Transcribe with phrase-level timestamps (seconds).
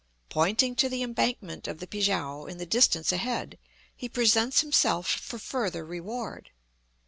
[0.29, 3.59] Pointing to the embankment of the Pi kiang in the distance ahead,
[3.95, 6.49] he presents himself for further reward.